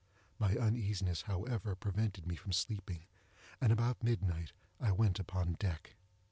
My 0.39 0.55
uneasiness, 0.57 1.21
however, 1.27 1.75
prevented 1.75 2.25
me 2.25 2.35
from 2.35 2.53
sleeping, 2.53 3.05
and 3.61 3.71
about 3.71 4.01
midnight 4.01 4.51
I 4.79 4.91
went 4.91 5.19
upon 5.19 5.53
deck. 5.59 5.93